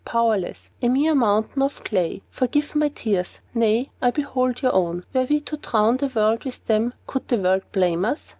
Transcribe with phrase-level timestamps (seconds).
[0.03, 0.71] Powerless!
[0.81, 2.23] A mere mountain of clay!
[2.31, 3.37] Forgive my tears!
[3.53, 5.05] Nay, I behold your own.
[5.13, 8.29] Were we to drown the world with them, could the world blame us?